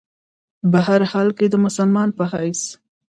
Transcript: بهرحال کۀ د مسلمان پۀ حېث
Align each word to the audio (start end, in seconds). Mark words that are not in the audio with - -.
بهرحال 0.71 1.27
کۀ 1.37 1.45
د 1.53 1.55
مسلمان 1.65 2.09
پۀ 2.17 2.25
حېث 2.31 2.61